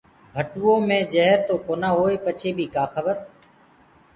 [0.35, 3.15] ڀٽوئو مي جهر تو ڪونآ هوئي پچي بي ڪآ کبر؟